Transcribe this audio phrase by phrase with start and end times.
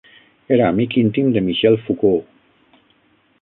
[0.55, 2.83] Era amic íntim de Michel Foucault.